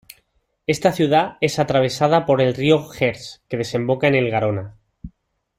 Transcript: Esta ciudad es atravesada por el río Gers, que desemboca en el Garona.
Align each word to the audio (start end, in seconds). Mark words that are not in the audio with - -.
Esta 0.65 0.93
ciudad 0.93 1.37
es 1.41 1.59
atravesada 1.59 2.25
por 2.25 2.41
el 2.41 2.55
río 2.55 2.87
Gers, 2.89 3.43
que 3.47 3.57
desemboca 3.57 4.07
en 4.07 4.15
el 4.15 4.31
Garona. 4.31 4.75